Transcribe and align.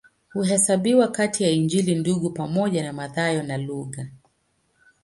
Huhesabiwa 0.29 1.07
kati 1.07 1.43
ya 1.43 1.49
Injili 1.51 1.95
Ndugu 1.95 2.29
pamoja 2.29 2.83
na 2.83 2.93
Mathayo 2.93 3.43
na 3.43 3.57
Luka. 3.57 4.07